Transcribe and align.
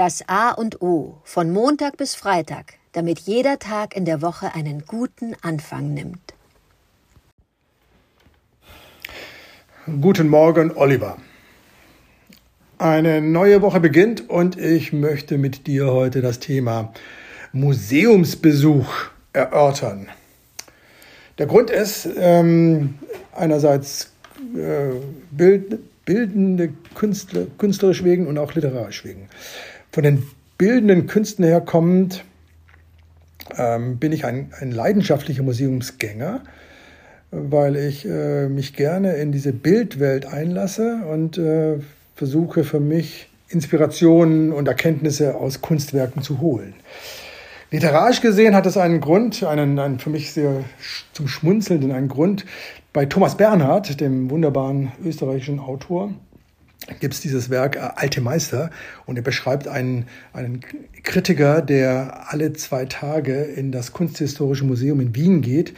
Das 0.00 0.26
A 0.28 0.52
und 0.52 0.80
O 0.80 1.18
von 1.24 1.50
Montag 1.50 1.98
bis 1.98 2.14
Freitag, 2.14 2.78
damit 2.92 3.18
jeder 3.18 3.58
Tag 3.58 3.94
in 3.94 4.06
der 4.06 4.22
Woche 4.22 4.54
einen 4.54 4.86
guten 4.86 5.36
Anfang 5.42 5.92
nimmt. 5.92 6.32
Guten 10.00 10.28
Morgen, 10.28 10.74
Oliver. 10.74 11.18
Eine 12.78 13.20
neue 13.20 13.60
Woche 13.60 13.78
beginnt 13.78 14.30
und 14.30 14.58
ich 14.58 14.94
möchte 14.94 15.36
mit 15.36 15.66
dir 15.66 15.92
heute 15.92 16.22
das 16.22 16.38
Thema 16.38 16.94
Museumsbesuch 17.52 18.90
erörtern. 19.34 20.08
Der 21.36 21.44
Grund 21.44 21.68
ist 21.68 22.08
ähm, 22.16 22.94
einerseits 23.36 24.14
äh, 24.56 24.94
Bild, 25.30 25.78
bildende 26.06 26.72
Künstler, 26.94 27.48
künstlerisch 27.58 28.02
wegen 28.02 28.26
und 28.28 28.38
auch 28.38 28.54
literarisch 28.54 29.04
wegen. 29.04 29.28
Von 29.92 30.04
den 30.04 30.22
bildenden 30.56 31.06
Künsten 31.06 31.44
her 31.44 31.60
kommend 31.60 32.24
ähm, 33.56 33.98
bin 33.98 34.12
ich 34.12 34.24
ein, 34.24 34.52
ein 34.60 34.70
leidenschaftlicher 34.70 35.42
Museumsgänger, 35.42 36.42
weil 37.32 37.76
ich 37.76 38.06
äh, 38.06 38.48
mich 38.48 38.74
gerne 38.74 39.14
in 39.14 39.32
diese 39.32 39.52
Bildwelt 39.52 40.26
einlasse 40.26 41.00
und 41.10 41.38
äh, 41.38 41.78
versuche 42.14 42.62
für 42.62 42.78
mich 42.78 43.28
Inspirationen 43.48 44.52
und 44.52 44.68
Erkenntnisse 44.68 45.34
aus 45.34 45.60
Kunstwerken 45.60 46.22
zu 46.22 46.40
holen. 46.40 46.74
Literarisch 47.72 48.20
gesehen 48.20 48.54
hat 48.54 48.66
es 48.66 48.76
einen 48.76 49.00
Grund, 49.00 49.42
einen, 49.42 49.78
einen 49.78 49.98
für 49.98 50.10
mich 50.10 50.32
sehr 50.32 50.64
zum 51.12 51.26
Schmunzeln, 51.26 51.90
einen 51.90 52.08
Grund. 52.08 52.44
Bei 52.92 53.06
Thomas 53.06 53.36
Bernhard, 53.36 54.00
dem 54.00 54.30
wunderbaren 54.30 54.92
österreichischen 55.04 55.60
Autor, 55.60 56.12
gibt 56.98 57.14
es 57.14 57.20
dieses 57.20 57.50
Werk 57.50 57.76
äh, 57.76 57.90
Alte 57.96 58.20
Meister. 58.20 58.70
Und 59.06 59.16
er 59.16 59.22
beschreibt 59.22 59.68
einen, 59.68 60.06
einen 60.32 60.60
Kritiker, 61.02 61.62
der 61.62 62.30
alle 62.32 62.52
zwei 62.52 62.86
Tage 62.86 63.42
in 63.42 63.72
das 63.72 63.92
Kunsthistorische 63.92 64.64
Museum 64.64 65.00
in 65.00 65.14
Wien 65.14 65.42
geht, 65.42 65.74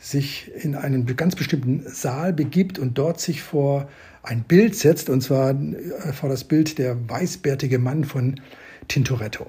sich 0.00 0.50
in 0.62 0.74
einen 0.74 1.06
ganz 1.16 1.34
bestimmten 1.34 1.84
Saal 1.86 2.32
begibt 2.32 2.78
und 2.78 2.98
dort 2.98 3.20
sich 3.20 3.42
vor 3.42 3.88
ein 4.22 4.42
Bild 4.42 4.74
setzt, 4.74 5.10
und 5.10 5.20
zwar 5.22 5.50
äh, 5.50 6.12
vor 6.12 6.28
das 6.28 6.44
Bild 6.44 6.78
der 6.78 6.96
weißbärtige 7.08 7.78
Mann 7.78 8.04
von 8.04 8.40
Tintoretto 8.88 9.46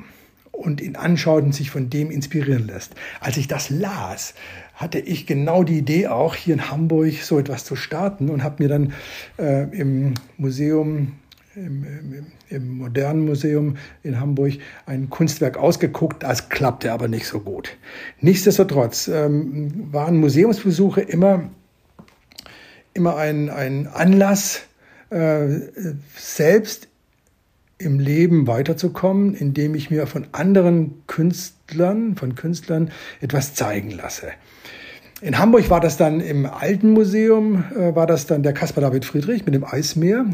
und 0.55 0.81
ihn 0.81 0.95
anschaut 0.95 1.43
und 1.43 1.53
sich 1.53 1.69
von 1.69 1.89
dem 1.89 2.11
inspirieren 2.11 2.67
lässt. 2.67 2.95
Als 3.19 3.37
ich 3.37 3.47
das 3.47 3.69
las, 3.69 4.33
hatte 4.73 4.99
ich 4.99 5.25
genau 5.25 5.63
die 5.63 5.77
Idee, 5.77 6.07
auch 6.07 6.35
hier 6.35 6.53
in 6.53 6.69
Hamburg 6.69 7.13
so 7.21 7.39
etwas 7.39 7.63
zu 7.63 7.75
starten 7.75 8.29
und 8.29 8.43
habe 8.43 8.63
mir 8.63 8.69
dann 8.69 8.93
äh, 9.37 9.63
im 9.71 10.13
Museum, 10.37 11.13
im, 11.55 11.83
im, 11.85 12.25
im, 12.49 12.77
Modernen 12.77 13.25
Museum 13.25 13.77
in 14.03 14.19
Hamburg 14.19 14.53
ein 14.85 15.09
Kunstwerk 15.09 15.57
ausgeguckt. 15.57 16.23
Das 16.23 16.49
klappte 16.49 16.91
aber 16.91 17.07
nicht 17.07 17.27
so 17.27 17.39
gut. 17.39 17.77
Nichtsdestotrotz 18.19 19.07
ähm, 19.07 19.93
waren 19.93 20.17
Museumsbesuche 20.17 21.01
immer, 21.01 21.49
immer 22.93 23.15
ein, 23.15 23.49
ein 23.49 23.87
Anlass, 23.87 24.63
äh, 25.09 25.47
selbst 26.17 26.89
im 27.77 27.99
Leben 27.99 28.47
weiterzukommen, 28.47 29.33
indem 29.33 29.75
ich 29.75 29.89
mir 29.89 30.07
von 30.07 30.27
anderen 30.31 30.93
Künstlern, 31.07 32.15
von 32.15 32.35
Künstlern 32.35 32.91
etwas 33.21 33.53
zeigen 33.53 33.91
lasse. 33.91 34.27
In 35.21 35.39
Hamburg 35.39 35.69
war 35.69 35.79
das 35.79 35.97
dann 35.97 36.19
im 36.19 36.45
Alten 36.45 36.91
Museum, 36.91 37.63
äh, 37.75 37.95
war 37.95 38.07
das 38.07 38.27
dann 38.27 38.43
der 38.43 38.53
Caspar 38.53 38.81
David 38.81 39.05
Friedrich 39.05 39.45
mit 39.45 39.55
dem 39.55 39.63
Eismeer. 39.63 40.25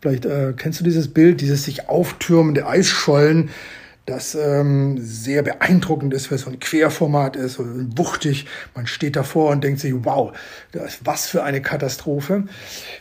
Vielleicht 0.00 0.26
äh, 0.26 0.54
kennst 0.56 0.80
du 0.80 0.84
dieses 0.84 1.08
Bild, 1.08 1.40
dieses 1.40 1.64
sich 1.64 1.88
auftürmende 1.88 2.66
Eisschollen, 2.66 3.50
das 4.08 4.34
ähm, 4.34 4.96
sehr 5.00 5.42
beeindruckend 5.42 6.14
ist, 6.14 6.30
weil 6.30 6.36
es 6.36 6.42
so 6.42 6.50
ein 6.50 6.58
Querformat 6.58 7.36
ist, 7.36 7.54
so 7.54 7.64
wuchtig. 7.96 8.46
Man 8.74 8.86
steht 8.86 9.16
davor 9.16 9.50
und 9.50 9.62
denkt 9.62 9.80
sich, 9.80 9.92
wow, 10.02 10.32
das, 10.72 11.00
was 11.04 11.26
für 11.26 11.42
eine 11.42 11.60
Katastrophe. 11.60 12.44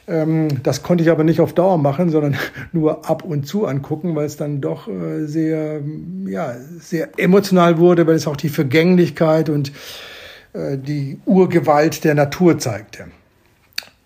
Ähm, 0.08 0.62
das 0.64 0.84
konnte 0.84 1.04
ich 1.04 1.10
aber 1.10 1.24
nicht 1.24 1.40
auf 1.40 1.54
Dauer 1.54 1.78
machen, 1.78 2.10
sondern 2.10 2.36
nur 2.74 3.10
ab 3.10 3.24
und 3.24 3.48
zu 3.48 3.66
angucken, 3.66 4.16
weil 4.16 4.26
es 4.26 4.36
dann 4.36 4.60
doch 4.60 4.90
äh, 4.90 5.26
sehr, 5.26 5.82
ja, 6.26 6.56
sehr 6.80 7.10
emotional 7.18 7.78
wurde, 7.78 8.06
weil 8.06 8.16
es 8.16 8.28
auch 8.28 8.38
die 8.38 8.50
Vergänglichkeit 8.50 9.50
und 9.50 9.72
äh, 10.52 10.78
die 10.78 11.20
Urgewalt 11.26 12.04
der 12.04 12.16
Natur 12.16 12.58
zeigte. 12.58 13.06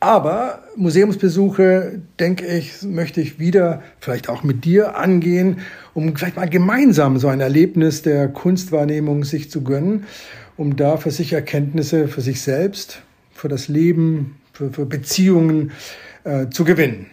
Aber 0.02 0.64
Museumsbesuche, 0.76 2.02
denke 2.20 2.48
ich, 2.48 2.82
möchte 2.82 3.22
ich 3.22 3.38
wieder 3.38 3.84
vielleicht 4.00 4.30
auch 4.30 4.42
mit 4.42 4.66
dir 4.66 4.98
angehen, 4.98 5.60
um 5.94 6.16
vielleicht 6.16 6.38
mal 6.38 6.50
gemeinsam 6.50 7.20
so 7.20 7.28
ein 7.28 7.40
Erlebnis 7.40 8.02
der 8.02 8.28
Kunstwahrnehmung 8.28 9.24
sich 9.24 9.52
zu 9.52 9.64
gönnen, 9.64 10.06
um 10.58 10.76
da 10.76 10.98
für 10.98 11.12
sich 11.12 11.34
Erkenntnisse 11.34 12.08
für 12.08 12.22
sich 12.22 12.42
selbst, 12.42 13.04
für 13.32 13.48
das 13.48 13.68
Leben, 13.68 14.38
für, 14.54 14.72
für 14.74 14.88
Beziehungen 14.88 15.72
äh, 16.24 16.50
zu 16.50 16.66
gewinnen. 16.66 17.06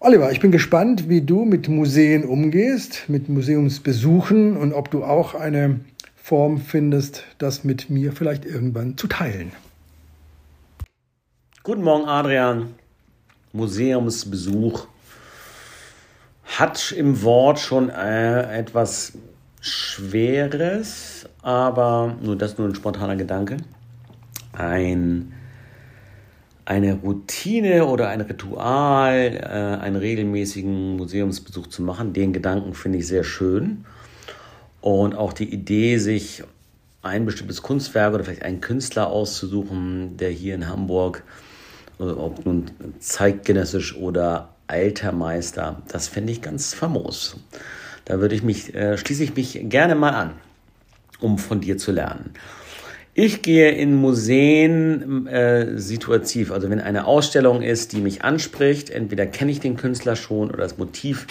Oliver, 0.00 0.32
ich 0.32 0.40
bin 0.40 0.50
gespannt, 0.50 1.08
wie 1.08 1.22
du 1.22 1.44
mit 1.44 1.68
Museen 1.68 2.24
umgehst, 2.24 3.04
mit 3.06 3.28
Museumsbesuchen 3.28 4.56
und 4.56 4.72
ob 4.72 4.90
du 4.90 5.04
auch 5.04 5.36
eine 5.36 5.78
Form 6.16 6.58
findest, 6.58 7.22
das 7.38 7.62
mit 7.62 7.88
mir 7.88 8.10
vielleicht 8.10 8.44
irgendwann 8.44 8.96
zu 8.96 9.06
teilen. 9.06 9.52
Guten 11.66 11.82
Morgen, 11.82 12.04
Adrian. 12.04 12.76
Museumsbesuch 13.52 14.86
hat 16.44 16.92
im 16.92 17.24
Wort 17.24 17.58
schon 17.58 17.88
äh, 17.90 18.56
etwas 18.56 19.14
Schweres, 19.60 21.28
aber 21.42 22.14
nur 22.22 22.36
das 22.36 22.56
nur 22.56 22.68
ein 22.68 22.76
spontaner 22.76 23.16
Gedanke. 23.16 23.56
Ein, 24.52 25.32
eine 26.64 26.94
Routine 26.94 27.86
oder 27.86 28.10
ein 28.10 28.20
Ritual, 28.20 29.34
äh, 29.34 29.82
einen 29.82 29.96
regelmäßigen 29.96 30.96
Museumsbesuch 30.96 31.66
zu 31.66 31.82
machen, 31.82 32.12
den 32.12 32.32
Gedanken 32.32 32.74
finde 32.74 32.98
ich 32.98 33.08
sehr 33.08 33.24
schön. 33.24 33.84
Und 34.80 35.16
auch 35.16 35.32
die 35.32 35.52
Idee, 35.52 35.98
sich 35.98 36.44
ein 37.02 37.26
bestimmtes 37.26 37.60
Kunstwerk 37.62 38.14
oder 38.14 38.22
vielleicht 38.22 38.44
einen 38.44 38.60
Künstler 38.60 39.08
auszusuchen, 39.08 40.16
der 40.16 40.30
hier 40.30 40.54
in 40.54 40.68
Hamburg 40.68 41.24
ob 41.98 42.44
nun 42.44 42.70
zeitgenössisch 42.98 43.96
oder 43.96 44.50
alter 44.66 45.12
Meister, 45.12 45.82
das 45.88 46.08
fände 46.08 46.32
ich 46.32 46.42
ganz 46.42 46.74
famos. 46.74 47.36
Da 48.04 48.20
würde 48.20 48.34
ich 48.34 48.42
mich, 48.42 48.74
äh, 48.74 48.96
schließe 48.98 49.24
ich 49.24 49.34
mich 49.34 49.60
gerne 49.68 49.94
mal 49.94 50.10
an, 50.10 50.32
um 51.20 51.38
von 51.38 51.60
dir 51.60 51.78
zu 51.78 51.92
lernen. 51.92 52.30
Ich 53.14 53.40
gehe 53.40 53.70
in 53.70 53.94
Museen 53.94 55.26
äh, 55.26 55.78
situativ, 55.78 56.52
also 56.52 56.68
wenn 56.68 56.80
eine 56.80 57.06
Ausstellung 57.06 57.62
ist, 57.62 57.92
die 57.92 58.00
mich 58.00 58.22
anspricht, 58.22 58.90
entweder 58.90 59.24
kenne 59.26 59.52
ich 59.52 59.60
den 59.60 59.76
Künstler 59.76 60.16
schon 60.16 60.50
oder 60.50 60.58
das 60.58 60.76
Motiv 60.76 61.26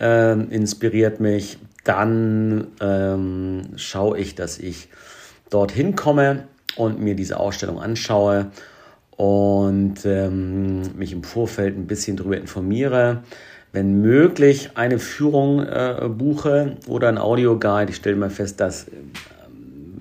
äh, 0.00 0.32
inspiriert 0.32 1.20
mich, 1.20 1.58
dann 1.84 2.68
ähm, 2.80 3.62
schaue 3.76 4.18
ich, 4.18 4.34
dass 4.34 4.58
ich 4.58 4.88
dorthin 5.50 5.94
komme 5.94 6.44
und 6.76 7.00
mir 7.00 7.14
diese 7.14 7.38
Ausstellung 7.38 7.80
anschaue 7.80 8.50
und 9.20 10.06
ähm, 10.06 10.96
mich 10.96 11.12
im 11.12 11.22
Vorfeld 11.24 11.76
ein 11.76 11.86
bisschen 11.86 12.16
darüber 12.16 12.38
informiere. 12.38 13.22
Wenn 13.70 14.00
möglich, 14.00 14.70
eine 14.76 14.98
Führung 14.98 15.60
äh, 15.60 16.08
buche 16.08 16.78
oder 16.86 17.10
ein 17.10 17.18
Audioguide. 17.18 17.90
Ich 17.90 17.96
stelle 17.96 18.16
mal 18.16 18.30
fest, 18.30 18.60
dass 18.60 18.84
äh, 18.84 18.92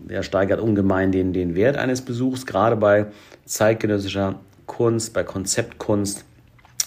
der 0.07 0.23
steigert 0.23 0.61
ungemein 0.61 1.11
den, 1.11 1.33
den 1.33 1.53
Wert 1.55 1.75
eines 1.75 2.01
Besuchs, 2.01 2.45
gerade 2.45 2.77
bei 2.77 3.07
zeitgenössischer 3.43 4.39
Kunst, 4.67 5.13
bei 5.13 5.23
Konzeptkunst. 5.23 6.23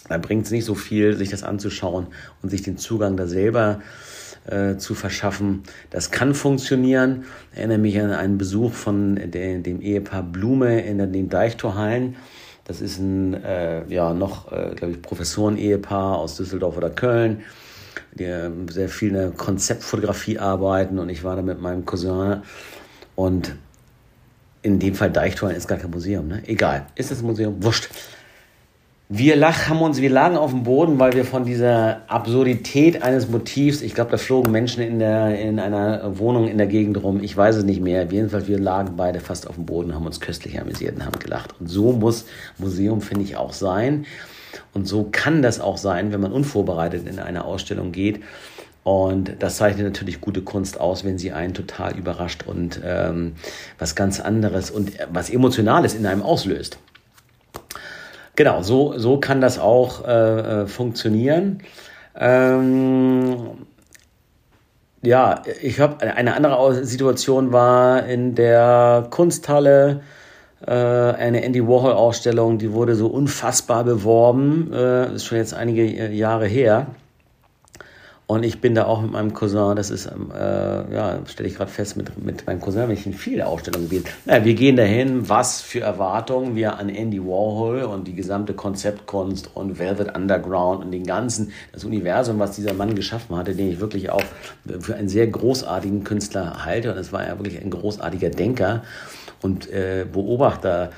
Da 0.09 0.17
bringt 0.17 0.47
es 0.47 0.53
nicht 0.53 0.65
so 0.65 0.75
viel, 0.75 1.15
sich 1.19 1.29
das 1.29 1.43
anzuschauen 1.43 2.07
und 2.43 2.49
sich 2.49 2.63
den 2.63 2.79
Zugang 2.79 3.19
da 3.19 3.27
selber 3.27 3.81
äh, 3.81 4.22
äh, 4.47 4.77
zu 4.77 4.95
verschaffen. 4.95 5.63
Das 5.91 6.11
kann 6.11 6.35
funktionieren. 6.35 7.25
Ich 7.53 7.59
erinnere 7.59 7.79
mich 7.79 8.01
an 8.01 8.11
einen 8.11 8.39
Besuch 8.39 8.73
von 8.73 9.17
de, 9.17 9.61
dem 9.61 9.81
Ehepaar 9.81 10.23
Blume 10.23 10.81
in 10.81 10.99
den 11.13 11.29
Deichtorhallen. 11.29 12.17
Das 12.65 12.81
ist 12.81 12.99
ein 12.99 13.35
äh, 13.43 13.87
ja 13.89 14.15
noch, 14.15 14.51
äh, 14.53 14.75
glaube 14.75 14.93
ich, 14.93 15.03
Professoren-Ehepaar 15.03 16.19
aus 16.19 16.37
Düsseldorf 16.37 16.77
oder 16.77 16.91
Köln, 16.91 17.43
die 18.15 18.25
äh, 18.25 18.51
sehr 18.71 18.89
viel 18.89 19.09
in 19.09 19.15
der 19.15 19.31
Konzeptfotografie 19.31 20.39
arbeiten. 20.39 20.99
Und 20.99 21.09
ich 21.09 21.25
war 21.25 21.37
da 21.37 21.43
mit 21.43 21.61
meinem 21.61 21.85
Cousin 21.85 22.43
und 23.17 23.57
in 24.63 24.79
dem 24.79 24.95
Fall 24.95 25.11
Deichtorhallen 25.11 25.59
ist 25.59 25.67
gar 25.67 25.79
kein 25.79 25.91
Museum, 25.91 26.29
ne? 26.29 26.43
Egal. 26.47 26.87
Ist 26.95 27.11
das 27.11 27.21
ein 27.21 27.27
Museum? 27.27 27.63
Wurscht. 27.63 27.91
Wir, 29.15 29.37
lach, 29.37 29.69
haben 29.69 29.83
uns, 29.83 30.01
wir 30.01 30.09
lagen 30.09 30.39
auf 30.39 30.53
dem 30.53 30.63
Boden, 30.63 30.99
weil 30.99 31.13
wir 31.13 31.27
von 31.27 31.45
dieser 31.45 32.01
Absurdität 32.09 33.03
eines 33.03 33.29
Motivs, 33.29 33.83
ich 33.83 33.95
glaube, 33.95 34.11
da 34.11 34.17
flogen 34.17 34.51
Menschen 34.51 34.83
in, 34.83 34.99
der, 34.99 35.39
in 35.39 35.61
einer 35.61 36.19
Wohnung 36.19 36.49
in 36.49 36.57
der 36.57 36.67
Gegend 36.67 37.03
rum, 37.03 37.23
ich 37.23 37.37
weiß 37.37 37.57
es 37.57 37.65
nicht 37.65 37.83
mehr. 37.83 38.07
Jedenfalls, 38.11 38.49
wir 38.49 38.59
lagen 38.59 38.97
beide 38.97 39.21
fast 39.21 39.47
auf 39.47 39.57
dem 39.57 39.67
Boden, 39.67 39.95
haben 39.95 40.07
uns 40.07 40.21
köstlich 40.21 40.59
amüsiert 40.59 40.97
und 40.97 41.05
haben 41.05 41.19
gelacht. 41.19 41.55
Und 41.61 41.67
so 41.67 41.93
muss 41.93 42.25
Museum, 42.57 43.03
finde 43.03 43.25
ich, 43.25 43.37
auch 43.37 43.53
sein. 43.53 44.07
Und 44.73 44.89
so 44.89 45.09
kann 45.13 45.43
das 45.43 45.61
auch 45.61 45.77
sein, 45.77 46.11
wenn 46.11 46.23
man 46.23 46.33
unvorbereitet 46.33 47.07
in 47.07 47.19
eine 47.19 47.45
Ausstellung 47.45 47.93
geht, 47.93 48.21
Und 48.85 49.37
das 49.39 49.59
zeichnet 49.59 49.85
natürlich 49.85 50.21
gute 50.21 50.43
Kunst 50.43 50.81
aus, 50.81 51.05
wenn 51.05 51.19
sie 51.19 51.33
einen 51.33 51.55
total 51.55 51.97
überrascht 51.97 52.45
und 52.47 52.81
ähm, 52.85 53.35
was 53.79 53.95
ganz 53.95 54.21
anderes 54.21 54.71
und 54.71 54.93
was 55.13 55.31
Emotionales 55.31 55.95
in 55.95 56.07
einem 56.07 56.23
auslöst. 56.23 56.79
Genau, 58.35 58.63
so, 58.63 58.99
so 58.99 59.19
kann 59.19 59.41
das 59.41 59.59
auch 59.59 60.07
äh, 60.07 60.63
äh 60.63 60.67
funktionieren. 60.67 61.63
Ähm, 62.19 63.67
ja, 65.03 65.43
ich 65.61 65.81
habe 65.81 66.01
eine 66.01 66.35
andere 66.35 66.85
Situation 66.85 67.53
war 67.53 68.07
in 68.07 68.35
der 68.35 69.09
Kunsthalle 69.11 70.03
äh, 70.67 70.71
eine 70.71 71.43
Andy 71.43 71.67
Warhol 71.67 71.93
Ausstellung, 71.93 72.59
die 72.59 72.73
wurde 72.73 72.95
so 72.95 73.09
unfassbar 73.09 73.85
beworben, 73.85 74.73
äh, 74.73 75.15
ist 75.15 75.25
schon 75.25 75.39
jetzt 75.39 75.55
einige 75.55 75.83
äh, 75.83 76.13
Jahre 76.13 76.47
her. 76.47 76.87
Und 78.33 78.45
ich 78.45 78.63
bin 78.63 78.75
da 78.75 78.87
auch 78.87 79.03
mit 79.03 79.13
meinem 79.13 79.35
Cousin, 79.35 79.77
das 79.77 79.91
ist, 79.91 80.07
äh, 80.07 80.11
ja, 80.95 81.19
stelle 81.27 81.51
ich 81.51 81.57
gerade 81.57 81.71
fest, 81.71 81.99
mit, 81.99 82.25
mit 82.25 82.47
meinem 82.47 82.61
Cousin, 82.61 82.89
wenn 82.89 82.97
ich 82.97 83.05
in 83.05 83.13
viele 83.13 83.47
Ausstellungen 83.47 83.91
bin. 83.91 84.05
Ja, 84.25 84.43
wir 84.43 84.55
gehen 84.55 84.75
dahin, 84.75 85.29
was 85.29 85.61
für 85.61 85.81
Erwartungen 85.81 86.57
wir 86.57 86.79
an 86.79 86.89
Andy 86.89 87.21
Warhol 87.21 87.83
und 87.83 88.09
die 88.09 88.15
gesamte 88.15 88.55
Konzeptkunst 88.55 89.51
und 89.53 89.79
Velvet 89.79 90.17
Underground 90.17 90.83
und 90.83 90.93
den 90.93 91.05
ganzen, 91.05 91.53
das 91.73 91.85
Universum, 91.85 92.39
was 92.39 92.57
dieser 92.57 92.73
Mann 92.73 92.95
geschaffen 92.95 93.37
hatte, 93.37 93.55
den 93.55 93.71
ich 93.71 93.81
wirklich 93.81 94.09
auch 94.09 94.25
für 94.81 94.95
einen 94.95 95.11
sehr 95.11 95.27
großartigen 95.27 96.03
Künstler 96.03 96.65
halte. 96.65 96.91
Und 96.91 96.97
es 96.97 97.13
war 97.13 97.27
ja 97.27 97.39
wirklich 97.39 97.61
ein 97.61 97.69
großartiger 97.69 98.31
Denker 98.31 98.83
und 99.43 99.71
äh, 99.71 100.07
Beobachter 100.11 100.89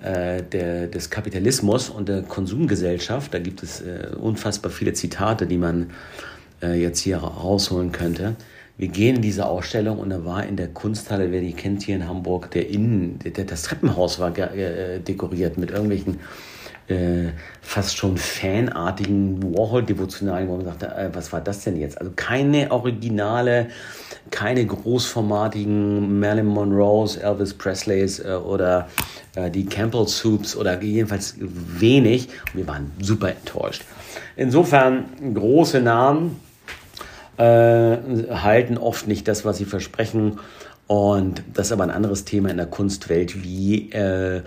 äh, 0.00 0.44
der, 0.44 0.86
des 0.86 1.10
Kapitalismus 1.10 1.90
und 1.90 2.08
der 2.08 2.22
Konsumgesellschaft. 2.22 3.34
Da 3.34 3.40
gibt 3.40 3.64
es 3.64 3.80
äh, 3.80 4.10
unfassbar 4.16 4.70
viele 4.70 4.92
Zitate, 4.92 5.48
die 5.48 5.58
man 5.58 5.90
äh, 6.64 6.74
jetzt 6.74 7.00
hier 7.00 7.18
rausholen 7.18 7.92
könnte. 7.92 8.36
Wir 8.76 8.88
gehen 8.88 9.16
in 9.16 9.22
diese 9.22 9.46
Ausstellung 9.46 9.98
und 9.98 10.10
da 10.10 10.24
war 10.24 10.44
in 10.44 10.56
der 10.56 10.68
Kunsthalle, 10.68 11.30
wer 11.30 11.40
die 11.40 11.52
kennt 11.52 11.84
hier 11.84 11.94
in 11.94 12.08
Hamburg, 12.08 12.50
der 12.50 12.68
Innen, 12.68 13.20
der, 13.20 13.44
das 13.44 13.62
Treppenhaus 13.62 14.18
war 14.18 14.36
äh, 14.36 14.98
dekoriert 14.98 15.58
mit 15.58 15.70
irgendwelchen 15.70 16.18
äh, 16.88 17.30
fast 17.62 17.96
schon 17.96 18.18
fanartigen 18.18 19.42
Warhol-Devotionalien, 19.42 20.48
wo 20.48 20.56
man 20.56 20.66
sagte, 20.66 20.86
äh, 20.88 21.08
was 21.12 21.32
war 21.32 21.40
das 21.40 21.64
denn 21.64 21.76
jetzt? 21.76 21.98
Also 21.98 22.12
keine 22.14 22.70
originale, 22.70 23.68
keine 24.30 24.66
großformatigen 24.66 26.18
Marilyn 26.18 26.46
Monroes, 26.46 27.16
Elvis 27.16 27.54
Presleys 27.54 28.18
äh, 28.18 28.32
oder 28.32 28.88
äh, 29.36 29.50
die 29.50 29.64
Campbell 29.64 30.08
Soups 30.08 30.56
oder 30.56 30.82
jedenfalls 30.82 31.36
wenig. 31.38 32.28
Und 32.52 32.58
wir 32.58 32.66
waren 32.66 32.90
super 33.00 33.30
enttäuscht. 33.30 33.82
Insofern 34.36 35.04
große 35.32 35.80
Namen 35.80 36.32
äh, 36.32 36.43
halten 37.42 38.78
oft 38.78 39.08
nicht 39.08 39.28
das, 39.28 39.44
was 39.44 39.58
sie 39.58 39.64
versprechen. 39.64 40.38
Und 40.86 41.42
das 41.54 41.66
ist 41.66 41.72
aber 41.72 41.84
ein 41.84 41.90
anderes 41.90 42.24
Thema 42.24 42.50
in 42.50 42.58
der 42.58 42.66
Kunstwelt, 42.66 43.42
wie 43.42 43.90
äh, 43.90 44.42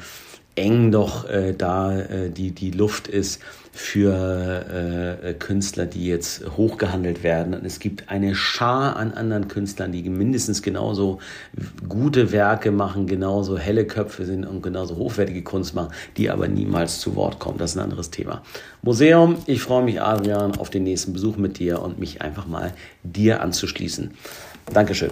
eng 0.58 0.92
doch 0.92 1.30
äh, 1.30 1.54
da 1.54 1.98
äh, 1.98 2.30
die, 2.30 2.52
die 2.52 2.72
Luft 2.72 3.08
ist 3.08 3.42
für 3.72 5.20
äh, 5.24 5.34
Künstler, 5.36 5.86
die 5.86 6.08
jetzt 6.08 6.44
hochgehandelt 6.58 7.22
werden. 7.22 7.54
Und 7.54 7.64
es 7.64 7.80
gibt 7.80 8.10
eine 8.10 8.34
Schar 8.34 8.96
an 8.96 9.12
anderen 9.12 9.48
Künstlern, 9.48 9.92
die 9.92 10.10
mindestens 10.10 10.64
genauso 10.64 11.20
gute 11.88 12.32
Werke 12.32 12.72
machen, 12.72 13.06
genauso 13.06 13.58
helle 13.58 13.86
Köpfe 13.86 14.26
sind 14.26 14.46
und 14.46 14.64
genauso 14.64 14.96
hochwertige 14.96 15.44
Kunst 15.44 15.76
machen, 15.76 15.94
die 16.18 16.32
aber 16.32 16.48
niemals 16.48 17.00
zu 17.00 17.16
Wort 17.16 17.38
kommen. 17.38 17.60
Das 17.60 17.72
ist 17.72 17.78
ein 17.78 17.84
anderes 17.84 18.10
Thema. 18.10 18.42
Museum, 18.82 19.38
ich 19.46 19.62
freue 19.62 19.84
mich, 19.84 20.02
Adrian, 20.02 20.58
auf 20.58 20.72
den 20.72 20.84
nächsten 20.84 21.14
Besuch 21.14 21.38
mit 21.38 21.60
dir 21.60 21.82
und 21.82 22.00
mich 22.00 22.24
einfach 22.24 22.48
mal 22.48 22.74
dir 23.04 23.42
anzuschließen. 23.42 24.12
Dankeschön. 24.74 25.12